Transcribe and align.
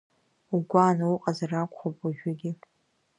Угәааны 0.55 1.05
уҟазар 1.13 1.51
акәхап 1.53 1.97
уажәыгьы. 2.03 2.51